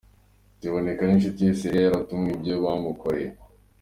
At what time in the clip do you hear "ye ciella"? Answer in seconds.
1.47-1.81